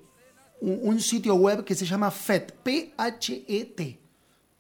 un, 0.61 1.01
sitio 1.01 1.35
web 1.35 1.65
que 1.65 1.75
se 1.75 1.87
llama 1.87 2.11
FET, 2.11 2.53
P-H-E-T. 2.63 4.01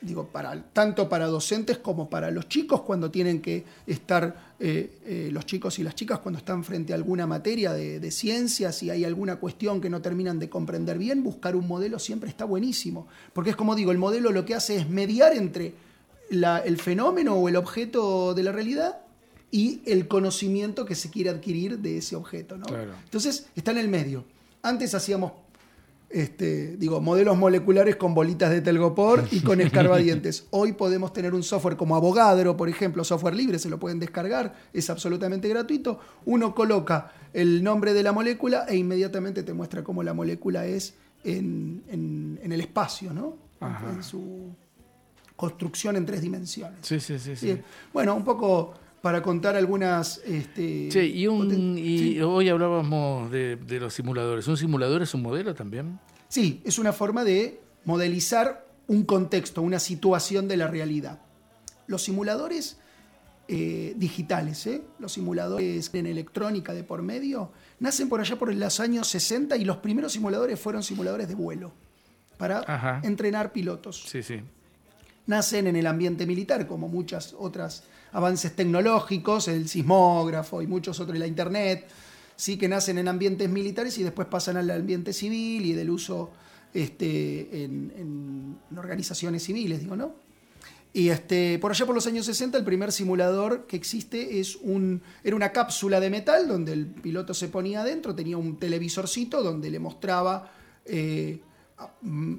digo, 0.00 0.28
para, 0.28 0.62
tanto 0.72 1.08
para 1.08 1.26
docentes 1.26 1.78
como 1.78 2.08
para 2.08 2.30
los 2.30 2.48
chicos 2.48 2.82
cuando 2.82 3.10
tienen 3.10 3.40
que 3.40 3.64
estar, 3.86 4.54
eh, 4.60 4.98
eh, 5.04 5.28
los 5.32 5.46
chicos 5.46 5.78
y 5.78 5.82
las 5.82 5.94
chicas 5.94 6.20
cuando 6.20 6.38
están 6.38 6.64
frente 6.64 6.92
a 6.92 6.96
alguna 6.96 7.26
materia 7.26 7.72
de, 7.72 8.10
ciencias 8.10 8.82
y 8.82 8.90
hay 8.90 9.04
alguna 9.04 9.36
cuestión 9.36 9.80
que 9.80 9.90
no 9.90 10.00
terminan 10.00 10.38
de 10.38 10.48
comprender 10.48 10.98
bien, 10.98 11.22
buscar 11.22 11.56
un 11.56 11.68
modelo 11.68 11.98
siempre 11.98 12.30
está 12.30 12.44
buenísimo, 12.44 13.06
porque 13.32 13.50
es 13.50 13.56
como 13.56 13.74
digo, 13.74 13.92
el 13.92 13.98
modelo 13.98 14.32
lo 14.32 14.44
que 14.44 14.54
hace 14.54 14.76
es 14.76 14.88
mediar 14.88 15.34
entre 15.34 15.74
el 16.30 16.78
fenómeno 16.78 17.34
o 17.34 17.48
el 17.48 17.56
objeto 17.56 18.34
de 18.34 18.42
la 18.42 18.52
realidad 18.52 19.00
y 19.50 19.80
el 19.86 20.08
conocimiento 20.08 20.84
que 20.84 20.94
se 20.94 21.10
quiere 21.10 21.30
adquirir 21.30 21.78
de 21.78 21.98
ese 21.98 22.16
objeto. 22.16 22.56
Entonces 23.04 23.46
está 23.54 23.70
en 23.70 23.78
el 23.78 23.88
medio. 23.88 24.24
Antes 24.62 24.94
hacíamos 24.94 25.32
este, 26.10 26.76
digo, 26.76 27.00
modelos 27.00 27.36
moleculares 27.36 27.96
con 27.96 28.14
bolitas 28.14 28.50
de 28.50 28.60
telgopor 28.60 29.26
y 29.30 29.40
con 29.40 29.60
escarbadientes. 29.60 30.46
Hoy 30.50 30.72
podemos 30.72 31.12
tener 31.12 31.34
un 31.34 31.42
software 31.42 31.76
como 31.76 31.96
Avogadro, 31.96 32.56
por 32.56 32.68
ejemplo, 32.68 33.04
software 33.04 33.34
libre, 33.34 33.58
se 33.58 33.68
lo 33.68 33.78
pueden 33.78 33.98
descargar, 33.98 34.54
es 34.72 34.88
absolutamente 34.88 35.48
gratuito. 35.48 36.00
Uno 36.24 36.54
coloca 36.54 37.12
el 37.32 37.62
nombre 37.62 37.92
de 37.92 38.02
la 38.02 38.12
molécula 38.12 38.64
e 38.68 38.76
inmediatamente 38.76 39.42
te 39.42 39.52
muestra 39.52 39.84
cómo 39.84 40.02
la 40.02 40.14
molécula 40.14 40.66
es 40.66 40.94
en, 41.24 42.38
el 42.42 42.60
espacio, 42.60 43.12
¿no? 43.12 43.36
En 43.60 44.02
su 44.02 44.54
construcción 45.36 45.96
en 45.96 46.06
tres 46.06 46.22
dimensiones. 46.22 46.78
Sí, 46.82 47.00
sí, 47.00 47.18
sí. 47.18 47.36
sí. 47.36 47.60
Bueno, 47.92 48.14
un 48.14 48.24
poco 48.24 48.74
para 49.00 49.22
contar 49.22 49.56
algunas... 49.56 50.18
Este, 50.24 50.90
sí, 50.90 50.98
y, 51.14 51.26
hoy 52.20 52.48
hablábamos 52.48 53.30
de, 53.30 53.58
los 53.80 53.94
simuladores. 53.94 54.46
¿Un 54.48 54.56
simulador 54.56 55.02
es 55.02 55.14
un 55.14 55.22
modelo 55.22 55.54
también? 55.54 55.98
Sí, 56.28 56.60
es 56.64 56.78
una 56.78 56.92
forma 56.92 57.24
de 57.24 57.60
modelizar 57.84 58.66
un 58.86 59.04
contexto, 59.04 59.62
una 59.62 59.78
situación 59.78 60.48
de 60.48 60.56
la 60.56 60.66
realidad. 60.66 61.20
Los 61.86 62.02
simuladores 62.02 62.78
eh, 63.46 63.94
digitales, 63.96 64.66
¿eh? 64.66 64.82
los 64.98 65.12
simuladores 65.12 65.90
en 65.94 66.06
electrónica 66.06 66.74
de 66.74 66.84
por 66.84 67.02
medio, 67.02 67.50
nacen 67.80 68.08
por 68.08 68.20
allá 68.20 68.36
por 68.36 68.52
los 68.52 68.80
años 68.80 69.08
60 69.08 69.56
y 69.56 69.64
los 69.64 69.78
primeros 69.78 70.12
simuladores 70.12 70.60
fueron 70.60 70.82
simuladores 70.82 71.28
de 71.28 71.34
vuelo 71.34 71.72
para 72.36 73.00
entrenar 73.02 73.52
pilotos. 73.52 74.04
Sí, 74.06 74.22
sí. 74.22 74.40
Nacen 75.26 75.66
en 75.66 75.76
el 75.76 75.86
ambiente 75.86 76.26
militar, 76.26 76.66
como 76.66 76.88
muchas 76.88 77.34
otras 77.38 77.84
avances 78.12 78.54
tecnológicos, 78.54 79.48
el 79.48 79.68
sismógrafo 79.68 80.62
y 80.62 80.66
muchos 80.66 81.00
otros, 81.00 81.18
la 81.18 81.26
Internet, 81.26 81.88
sí 82.36 82.56
que 82.56 82.68
nacen 82.68 82.98
en 82.98 83.08
ambientes 83.08 83.48
militares 83.50 83.98
y 83.98 84.04
después 84.04 84.28
pasan 84.28 84.56
al 84.56 84.70
ambiente 84.70 85.12
civil 85.12 85.66
y 85.66 85.72
del 85.72 85.90
uso 85.90 86.30
este, 86.72 87.64
en, 87.64 88.58
organizaciones 88.76 89.42
civiles, 89.42 89.80
digo, 89.80 89.96
¿no? 89.96 90.14
Y 90.92 91.10
este, 91.10 91.58
por 91.58 91.70
allá 91.70 91.84
por 91.84 91.94
los 91.94 92.06
años 92.06 92.26
60 92.26 92.56
el 92.56 92.64
primer 92.64 92.92
simulador 92.92 93.66
que 93.66 93.76
existe 93.76 94.40
es 94.40 94.56
un, 94.56 95.02
era 95.22 95.36
una 95.36 95.52
cápsula 95.52 96.00
de 96.00 96.10
metal 96.10 96.48
donde 96.48 96.72
el 96.72 96.86
piloto 96.86 97.34
se 97.34 97.48
ponía 97.48 97.82
adentro, 97.82 98.14
tenía 98.14 98.38
un 98.38 98.56
televisorcito 98.56 99.42
donde 99.42 99.70
le 99.70 99.80
mostraba 99.80 100.50
eh, 100.86 101.40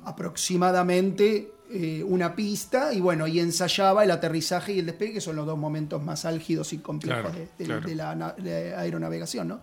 aproximadamente 0.03 1.51
eh, 1.71 2.03
una 2.03 2.35
pista 2.35 2.93
y 2.93 2.99
bueno, 2.99 3.27
y 3.27 3.39
ensayaba 3.39 4.03
el 4.03 4.11
aterrizaje 4.11 4.73
y 4.73 4.79
el 4.79 4.87
despegue, 4.87 5.13
que 5.13 5.21
son 5.21 5.35
los 5.35 5.45
dos 5.45 5.57
momentos 5.57 6.03
más 6.03 6.25
álgidos 6.25 6.73
y 6.73 6.79
complejos 6.79 7.31
de, 7.57 7.95
la 7.95 8.35
aeronavegación. 8.77 9.47
¿no? 9.49 9.61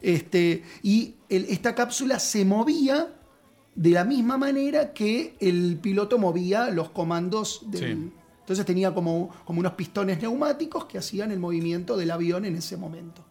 Este, 0.00 0.62
y 0.82 1.14
esta 1.28 1.74
cápsula 1.74 2.18
se 2.18 2.44
movía 2.44 3.14
de 3.74 3.90
la 3.90 4.04
misma 4.04 4.38
manera 4.38 4.92
que 4.92 5.36
el 5.40 5.78
piloto 5.80 6.18
movía 6.18 6.70
los 6.70 6.90
comandos 6.90 7.62
del... 7.70 8.12
Entonces 8.40 8.64
tenía 8.64 8.94
como, 8.94 9.30
como 9.44 9.58
unos 9.58 9.72
pistones 9.72 10.22
neumáticos 10.22 10.84
que 10.84 10.98
hacían 10.98 11.32
el 11.32 11.40
movimiento 11.40 11.96
del 11.96 12.12
avión 12.12 12.44
en 12.44 12.54
ese 12.54 12.76
momento. 12.76 13.24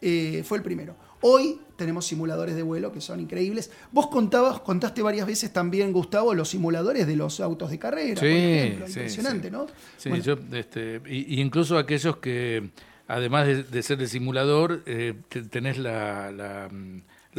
Eh, 0.00 0.42
fue 0.44 0.58
el 0.58 0.64
primero. 0.64 0.94
Hoy 1.22 1.60
tenemos 1.76 2.06
simuladores 2.06 2.54
de 2.54 2.62
vuelo 2.62 2.92
que 2.92 3.00
son 3.00 3.20
increíbles. 3.20 3.70
Vos 3.90 4.08
contabas, 4.08 4.60
contaste 4.60 5.02
varias 5.02 5.26
veces 5.26 5.52
también, 5.52 5.92
Gustavo, 5.92 6.34
los 6.34 6.50
simuladores 6.50 7.06
de 7.06 7.16
los 7.16 7.40
autos 7.40 7.70
de 7.70 7.78
carrera, 7.78 8.20
sí, 8.20 8.20
por 8.20 8.26
ejemplo. 8.26 8.86
Impresionante, 8.86 9.50
¿no? 9.50 9.66
Sí, 9.96 10.10
yo, 10.20 10.36
este, 10.52 11.00
y, 11.06 11.40
incluso 11.40 11.78
aquellos 11.78 12.16
que, 12.18 12.70
además 13.08 13.46
de, 13.70 13.82
ser 13.82 13.98
de 13.98 14.08
simulador, 14.08 14.82
eh, 14.86 15.14
tenés 15.50 15.78
la 15.78 16.30
la 16.30 16.68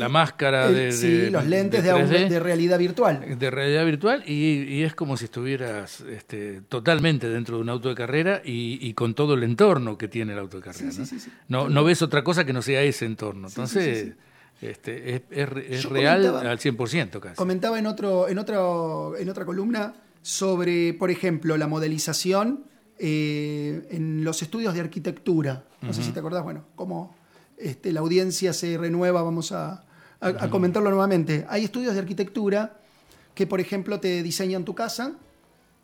máscara 0.10 0.72
de, 0.72 0.92
Sí, 0.92 1.30
los 1.30 1.46
lentes 1.46 1.84
de, 1.84 2.40
realidad 2.40 2.80
virtual. 2.80 3.38
De 3.38 3.52
realidad 3.52 3.86
virtual 3.86 4.24
y, 4.28 4.82
es 4.82 4.96
como 4.96 5.18
si 5.18 5.26
estuvieras 5.26 6.02
este, 6.02 6.62
totalmente 6.62 7.30
dentro 7.30 7.58
de 7.58 7.62
un 7.62 7.70
auto 7.70 7.90
de 7.90 7.96
carrera 7.96 8.42
y, 8.44 8.94
con 8.94 9.14
todo 9.14 9.36
el 9.36 9.44
entorno 9.44 9.98
que 9.98 10.08
tiene 10.08 10.34
el 10.34 10.40
auto 10.40 10.58
de 10.58 10.64
carrera. 10.64 10.92
¿no? 11.48 11.70
no, 11.70 11.84
ves 11.84 12.02
otra 12.02 12.24
cosa 12.24 12.46
que 12.46 12.54
no 12.54 12.62
sea 12.62 12.82
ese 12.82 13.06
entorno. 13.06 13.48
Entonces, 13.48 14.14
este, 14.62 15.16
es, 15.16 15.22
es, 15.30 15.86
real 15.86 16.26
al 16.38 16.58
100% 16.58 17.20
casi. 17.20 17.36
Comentaba 17.36 17.78
en, 17.78 17.86
otro, 17.86 18.28
en, 18.30 18.38
otro, 18.40 19.16
en 19.18 19.30
otra 19.30 19.46
columna 19.46 19.94
sobre, 20.22 20.94
por 20.94 21.12
ejemplo, 21.12 21.58
la 21.58 21.68
modelización 21.68 22.66
eh, 22.98 23.88
en 23.92 24.24
los 24.24 24.42
estudios 24.42 24.74
de 24.74 24.80
arquitectura. 24.80 25.66
No 25.82 25.94
sé 25.94 26.02
si 26.02 26.12
te 26.12 26.20
acordás, 26.20 26.44
bueno, 26.44 26.64
cómo 26.76 27.14
este, 27.63 27.91
la 27.91 28.01
audiencia 28.01 28.53
se 28.53 28.77
renueva, 28.77 29.22
vamos 29.22 29.51
a, 29.51 29.84
comentarlo 30.50 30.89
nuevamente. 30.89 31.46
Hay 31.50 31.65
estudios 31.65 31.93
de 31.93 32.00
arquitectura 32.00 32.77
que, 33.36 33.46
por 33.46 33.60
ejemplo, 33.60 34.00
te 34.00 34.24
diseñan 34.24 34.63
tu 34.63 34.74
casa 34.74 35.13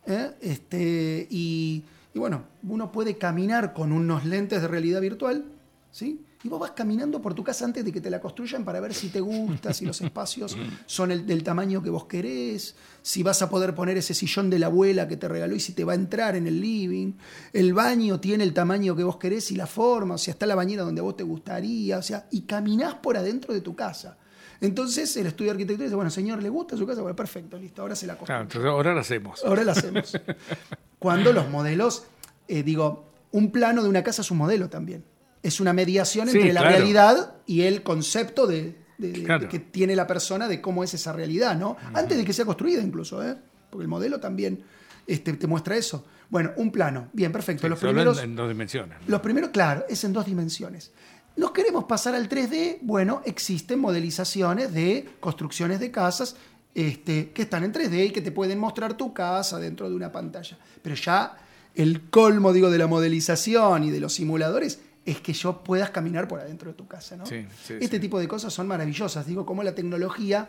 ¿eh? 0.06 0.30
este, 0.40 1.26
y, 1.30 1.84
bueno, 2.14 2.44
uno 2.62 2.90
puede 2.90 3.18
caminar 3.18 3.74
con 3.74 3.92
unos 3.92 4.24
lentes 4.24 4.62
de 4.62 4.68
realidad 4.68 5.02
virtual, 5.02 5.44
¿sí? 5.90 6.24
Y 6.42 6.48
vos 6.48 6.58
vas 6.58 6.70
caminando 6.70 7.20
por 7.20 7.34
tu 7.34 7.44
casa 7.44 7.66
antes 7.66 7.84
de 7.84 7.92
que 7.92 8.00
te 8.00 8.08
la 8.08 8.18
construyan 8.18 8.64
para 8.64 8.80
ver 8.80 8.94
si 8.94 9.08
te 9.08 9.20
gusta, 9.20 9.74
si 9.74 9.84
los 9.84 10.00
espacios 10.00 10.56
son 10.86 11.10
el, 11.10 11.26
del 11.26 11.42
tamaño 11.42 11.82
que 11.82 11.90
vos 11.90 12.06
querés, 12.06 12.76
si 13.02 13.22
vas 13.22 13.42
a 13.42 13.50
poder 13.50 13.74
poner 13.74 13.98
ese 13.98 14.14
sillón 14.14 14.48
de 14.48 14.58
la 14.58 14.66
abuela 14.66 15.06
que 15.06 15.18
te 15.18 15.28
regaló 15.28 15.54
y 15.54 15.60
si 15.60 15.74
te 15.74 15.84
va 15.84 15.92
a 15.92 15.96
entrar 15.96 16.36
en 16.36 16.46
el 16.46 16.58
living. 16.58 17.12
El 17.52 17.74
baño 17.74 18.20
tiene 18.20 18.44
el 18.44 18.54
tamaño 18.54 18.96
que 18.96 19.04
vos 19.04 19.18
querés 19.18 19.50
y 19.50 19.56
la 19.56 19.66
forma, 19.66 20.14
o 20.14 20.18
sea, 20.18 20.32
está 20.32 20.46
la 20.46 20.54
bañera 20.54 20.82
donde 20.82 21.00
a 21.00 21.04
vos 21.04 21.16
te 21.16 21.24
gustaría, 21.24 21.98
o 21.98 22.02
sea, 22.02 22.26
y 22.30 22.42
caminás 22.42 22.94
por 22.94 23.18
adentro 23.18 23.52
de 23.52 23.60
tu 23.60 23.76
casa. 23.76 24.16
Entonces 24.62 25.14
el 25.18 25.26
estudio 25.26 25.50
de 25.50 25.52
arquitectura 25.52 25.84
dice, 25.84 25.96
bueno, 25.96 26.10
señor, 26.10 26.42
¿le 26.42 26.48
gusta 26.48 26.74
su 26.74 26.86
casa? 26.86 27.02
Bueno, 27.02 27.16
perfecto, 27.16 27.58
listo, 27.58 27.82
ahora 27.82 27.94
se 27.94 28.06
la 28.06 28.16
construye. 28.16 28.48
Claro, 28.48 28.70
ahora 28.70 28.94
la 28.94 29.02
hacemos. 29.02 29.44
Ahora 29.44 29.62
la 29.62 29.72
hacemos. 29.72 30.18
Cuando 30.98 31.34
los 31.34 31.50
modelos, 31.50 32.04
eh, 32.48 32.62
digo, 32.62 33.10
un 33.32 33.50
plano 33.50 33.82
de 33.82 33.90
una 33.90 34.02
casa 34.02 34.22
es 34.22 34.30
un 34.30 34.38
modelo 34.38 34.70
también 34.70 35.04
es 35.42 35.60
una 35.60 35.72
mediación 35.72 36.28
entre 36.28 36.52
la 36.52 36.62
realidad 36.62 37.34
y 37.46 37.62
el 37.62 37.82
concepto 37.82 38.46
de, 38.46 38.76
que 39.48 39.58
tiene 39.58 39.96
la 39.96 40.06
persona 40.06 40.48
de 40.48 40.60
cómo 40.60 40.84
es 40.84 40.94
esa 40.94 41.12
realidad, 41.12 41.56
¿no? 41.56 41.76
Antes 41.94 42.18
de 42.18 42.24
que 42.24 42.32
sea 42.32 42.44
construida 42.44 42.82
incluso, 42.82 43.22
¿eh? 43.26 43.36
Porque 43.70 43.82
el 43.82 43.88
modelo 43.88 44.18
también 44.20 44.62
este, 45.06 45.32
te 45.34 45.46
muestra 45.46 45.76
eso. 45.76 46.04
Bueno, 46.28 46.52
un 46.56 46.70
plano. 46.70 47.08
Bien, 47.12 47.32
perfecto. 47.32 47.68
los 47.68 47.78
primeros, 47.78 48.22
en, 48.22 48.36
dos 48.36 48.48
dimensiones. 48.48 48.98
Los 49.06 49.20
primeros, 49.20 49.50
claro, 49.50 49.84
es 49.88 50.04
en 50.04 50.12
dos 50.12 50.26
dimensiones. 50.26 50.92
¿Nos 51.36 51.52
queremos 51.52 51.84
pasar 51.84 52.14
al 52.14 52.28
3D? 52.28 52.78
Bueno, 52.82 53.22
existen 53.24 53.78
modelizaciones 53.80 54.72
de 54.72 55.08
construcciones 55.20 55.80
de 55.80 55.90
casas 55.90 56.36
este, 56.74 57.30
que 57.30 57.42
están 57.42 57.64
en 57.64 57.72
3D 57.72 58.08
y 58.08 58.10
que 58.10 58.20
te 58.20 58.30
pueden 58.30 58.58
mostrar 58.58 58.94
tu 58.94 59.14
casa 59.14 59.58
dentro 59.58 59.88
de 59.88 59.96
una 59.96 60.12
pantalla. 60.12 60.58
Pero 60.82 60.94
ya 60.94 61.36
el 61.74 62.10
colmo, 62.10 62.52
digo, 62.52 62.70
de 62.70 62.78
la 62.78 62.86
modelización 62.86 63.84
y 63.84 63.90
de 63.90 64.00
los 64.00 64.14
simuladores 64.14 64.80
es 65.04 65.20
que 65.20 65.32
yo 65.32 65.62
puedas 65.62 65.90
caminar 65.90 66.28
por 66.28 66.40
adentro 66.40 66.70
de 66.70 66.76
tu 66.76 66.86
casa. 66.86 67.16
¿no? 67.16 67.24
este 67.24 67.98
tipo 67.98 68.18
de 68.18 68.28
cosas 68.28 68.52
son 68.52 68.66
maravillosas. 68.66 69.26
Digo, 69.26 69.46
cómo 69.46 69.62
la 69.62 69.74
tecnología 69.74 70.48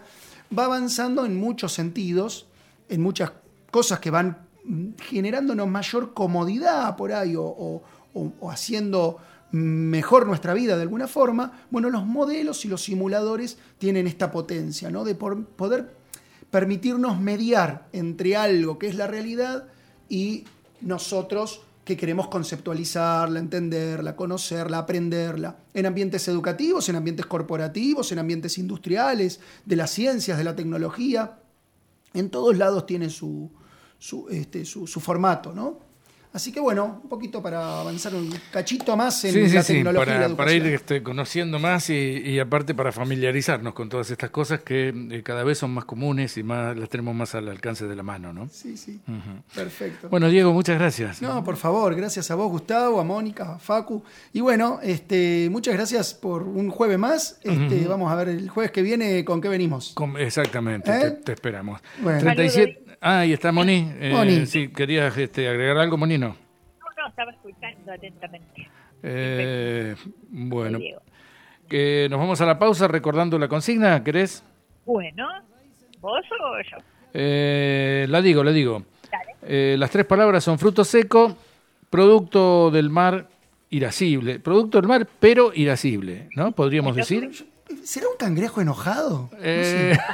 va 0.58 0.66
avanzando 0.66 1.26
en 1.26 1.38
muchos 1.38 1.74
sentidos, 1.74 2.48
en 2.90 3.02
muchas 3.02 3.32
cosas 3.72 4.00
que 4.00 4.12
van 4.12 4.50
generándonos 5.00 5.68
mayor 5.68 6.14
comodidad 6.14 6.96
por 6.96 7.14
ahí 7.14 7.34
o, 7.38 7.82
haciendo 8.50 9.18
mejor 9.52 10.28
nuestra 10.28 10.54
vida 10.54 10.76
de 10.76 10.84
alguna 10.84 11.08
forma, 11.08 11.64
bueno, 11.72 11.90
los 11.90 12.06
modelos 12.06 12.64
y 12.66 12.68
los 12.68 12.84
simuladores 12.84 13.58
tienen 13.78 14.08
esta 14.08 14.32
potencia, 14.32 14.90
¿no? 14.90 15.04
De 15.04 15.16
poder 15.16 15.94
permitirnos 16.50 17.20
mediar 17.20 17.88
entre 17.94 18.36
algo 18.36 18.78
que 18.78 18.88
es 18.88 18.96
la 18.96 19.08
realidad 19.08 19.66
y 20.10 20.46
nosotros 20.82 21.62
que 21.92 21.98
queremos 21.98 22.30
conceptualizarla, 22.30 23.38
entenderla, 23.38 24.16
conocerla, 24.16 24.78
aprenderla, 24.78 25.58
en 25.74 25.86
ambientes 25.86 26.26
educativos, 26.30 26.88
en 26.88 26.96
ambientes 26.96 27.26
corporativos, 27.26 28.12
en 28.14 28.20
ambientes 28.20 28.58
industriales, 28.58 29.42
de 29.66 29.76
las 29.76 29.92
ciencias, 29.92 30.38
de 30.38 30.46
la 30.46 30.56
tecnología. 30.56 31.40
En 32.14 32.30
todos 32.30 32.58
lados 32.58 32.86
tiene 32.86 33.10
su, 33.10 33.52
su, 34.00 34.30
este, 34.30 34.64
su, 34.64 34.88
su 34.88 35.02
formato, 35.02 35.54
¿no? 35.54 35.91
Así 36.34 36.52
que 36.52 36.60
bueno, 36.62 37.02
un 37.04 37.10
poquito 37.10 37.42
para 37.42 37.82
avanzar 37.82 38.16
un 38.16 38.34
cachito 38.52 38.96
más 38.96 39.26
en 39.26 39.54
la 39.54 39.64
tecnología 39.64 40.06
para, 40.06 40.16
y 40.16 40.20
la 40.20 40.26
educación. 40.28 40.38
Para 40.38 40.54
ir 40.54 40.66
este, 40.68 41.04
conociendo 41.04 41.60
más 41.60 41.90
y, 41.90 42.40
aparte 42.40 42.74
para 42.74 42.92
familiarizarnos 42.92 43.74
con 43.74 43.90
todas 43.90 44.10
estas 44.12 44.30
cosas 44.30 44.62
que 44.62 44.94
eh, 45.12 45.24
cada 45.24 45.44
vez 45.44 45.58
son 45.58 45.72
más 45.72 45.86
comunes 45.86 46.38
y 46.38 46.44
más 46.44 46.78
las 46.78 46.90
tenemos 46.90 47.14
más 47.16 47.36
al 47.36 47.50
alcance 47.50 47.86
de 47.86 47.96
la 47.96 48.04
mano, 48.04 48.32
¿no? 48.32 48.48
Sí, 48.50 48.78
sí. 48.78 49.02
Perfecto. 49.54 50.10
Bueno, 50.10 50.30
Diego, 50.30 50.54
muchas 50.54 50.80
gracias. 50.80 51.22
No, 51.22 51.44
por 51.44 51.58
favor, 51.58 51.94
gracias 51.96 52.32
a 52.32 52.36
vos, 52.36 52.50
Gustavo, 52.50 53.00
a 53.00 53.04
Mónica, 53.04 53.56
a 53.56 53.60
Facu. 53.60 54.04
Y 54.32 54.40
bueno, 54.40 54.80
este, 54.82 55.50
muchas 55.52 55.74
gracias 55.74 56.14
por 56.14 56.44
un 56.44 56.70
jueves 56.70 56.98
más. 56.98 57.40
Este, 57.44 57.86
Vamos 57.88 58.10
a 58.10 58.16
ver 58.16 58.30
el 58.30 58.50
jueves 58.50 58.72
que 58.72 58.82
viene 58.82 59.26
con 59.26 59.42
qué 59.42 59.50
venimos. 59.50 59.94
exactamente, 60.18 60.92
¿Eh? 60.92 61.12
te, 61.12 61.34
esperamos. 61.34 61.82
37, 62.02 62.91
Ah, 63.04 63.22
ahí 63.22 63.34
está 63.34 63.52
Moni. 63.52 63.92
Eh, 64.00 64.46
Sí, 64.46 64.70
querías 64.70 65.18
este, 65.18 65.50
agregar 65.50 65.78
algo, 65.80 65.98
Moni, 65.98 66.20
no. 66.20 66.28
No, 66.30 67.08
estaba 67.08 67.32
escuchando 67.32 67.92
atentamente. 67.92 68.70
Eh, 69.02 69.96
bueno, 70.30 70.78
que 71.68 72.08
nos 72.12 72.20
vamos 72.20 72.40
a 72.42 72.46
la 72.46 72.60
pausa 72.60 72.88
recordando 72.88 73.40
la 73.40 73.48
consigna, 73.48 74.04
¿querés? 74.04 74.44
Bueno, 74.86 75.28
¿vos 76.00 76.24
o 76.40 76.62
yo? 76.62 76.78
Eh, 77.12 78.06
la 78.08 78.22
digo, 78.22 78.44
la 78.44 78.52
digo. 78.52 78.84
Eh, 79.42 79.76
las 79.80 79.90
tres 79.90 80.06
palabras 80.06 80.44
son 80.44 80.60
fruto 80.60 80.84
seco, 80.84 81.36
producto 81.90 82.70
del 82.70 82.92
mar 82.92 83.28
irascible. 83.72 84.40
Producto 84.40 84.80
del 84.80 84.88
mar, 84.88 85.08
pero 85.20 85.52
irascible, 85.56 86.30
¿no? 86.36 86.52
Podríamos 86.52 86.96
decir. 86.96 87.48
¿Será 87.84 88.10
un 88.10 88.18
cangrejo 88.18 88.62
enojado? 88.62 89.32
Eh... 89.40 89.98